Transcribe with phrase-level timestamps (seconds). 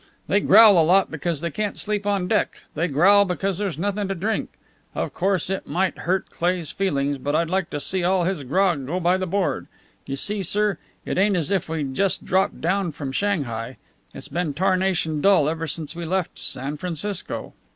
[0.25, 2.61] They growl a lot because they can't sleep on deck.
[2.73, 4.49] They growl because there's nothing to drink.
[4.95, 8.87] Of course it might hurt Cleigh's feelings, but I'd like to see all his grog
[8.87, 9.67] go by the board.
[10.07, 13.77] You see, sir, it ain't as if we'd just dropped down from Shanghai.
[14.15, 17.53] It's been tarnation dull ever since we left San Francisco."